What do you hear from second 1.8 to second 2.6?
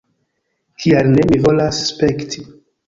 spekti